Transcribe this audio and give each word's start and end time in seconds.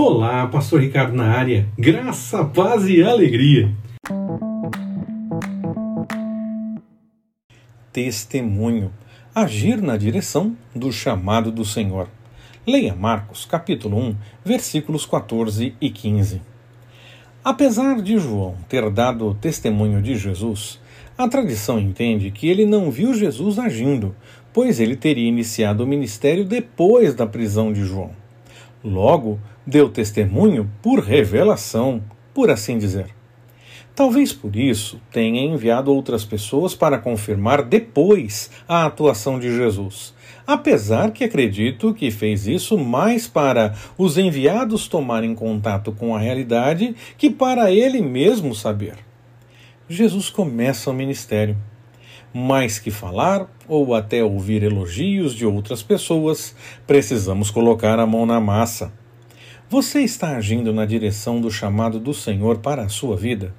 Olá, 0.00 0.46
Pastor 0.46 0.80
Ricardo 0.80 1.12
na 1.12 1.24
área. 1.24 1.66
Graça, 1.76 2.44
paz 2.44 2.86
e 2.86 3.02
alegria. 3.02 3.74
Testemunho. 7.92 8.92
Agir 9.34 9.82
na 9.82 9.96
direção 9.96 10.56
do 10.72 10.92
chamado 10.92 11.50
do 11.50 11.64
Senhor. 11.64 12.08
Leia 12.64 12.94
Marcos, 12.94 13.44
capítulo 13.44 13.98
1, 13.98 14.16
versículos 14.44 15.04
14 15.04 15.74
e 15.80 15.90
15. 15.90 16.42
Apesar 17.42 18.00
de 18.00 18.18
João 18.18 18.54
ter 18.68 18.88
dado 18.90 19.34
testemunho 19.40 20.00
de 20.00 20.16
Jesus, 20.16 20.80
a 21.18 21.26
tradição 21.26 21.76
entende 21.80 22.30
que 22.30 22.48
ele 22.48 22.64
não 22.64 22.88
viu 22.88 23.12
Jesus 23.14 23.58
agindo, 23.58 24.14
pois 24.52 24.78
ele 24.78 24.94
teria 24.94 25.28
iniciado 25.28 25.82
o 25.82 25.88
ministério 25.88 26.44
depois 26.44 27.16
da 27.16 27.26
prisão 27.26 27.72
de 27.72 27.82
João. 27.82 28.12
Logo, 28.82 29.38
deu 29.66 29.88
testemunho 29.88 30.70
por 30.80 31.00
revelação, 31.00 32.02
por 32.32 32.50
assim 32.50 32.78
dizer. 32.78 33.18
Talvez 33.98 34.32
por 34.32 34.54
isso 34.54 35.00
tenha 35.10 35.42
enviado 35.42 35.92
outras 35.92 36.24
pessoas 36.24 36.72
para 36.72 36.98
confirmar 36.98 37.64
depois 37.64 38.48
a 38.68 38.86
atuação 38.86 39.40
de 39.40 39.52
Jesus, 39.52 40.14
apesar 40.46 41.10
que 41.10 41.24
acredito 41.24 41.92
que 41.92 42.08
fez 42.08 42.46
isso 42.46 42.78
mais 42.78 43.26
para 43.26 43.74
os 43.98 44.16
enviados 44.16 44.86
tomarem 44.86 45.34
contato 45.34 45.90
com 45.90 46.14
a 46.14 46.20
realidade 46.20 46.94
que 47.16 47.28
para 47.28 47.72
ele 47.72 48.00
mesmo 48.00 48.54
saber. 48.54 48.94
Jesus 49.88 50.30
começa 50.30 50.90
o 50.90 50.94
ministério. 50.94 51.56
Mais 52.32 52.78
que 52.78 52.90
falar 52.90 53.48
ou 53.66 53.94
até 53.94 54.22
ouvir 54.22 54.62
elogios 54.62 55.34
de 55.34 55.46
outras 55.46 55.82
pessoas, 55.82 56.54
precisamos 56.86 57.50
colocar 57.50 57.98
a 57.98 58.06
mão 58.06 58.26
na 58.26 58.40
massa. 58.40 58.92
Você 59.68 60.00
está 60.00 60.36
agindo 60.36 60.72
na 60.72 60.86
direção 60.86 61.40
do 61.40 61.50
chamado 61.50 61.98
do 61.98 62.14
Senhor 62.14 62.58
para 62.58 62.82
a 62.82 62.88
sua 62.88 63.16
vida? 63.16 63.52